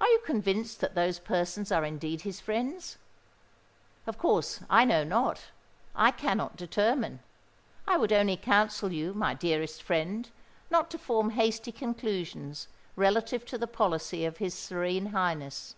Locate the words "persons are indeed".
1.20-2.22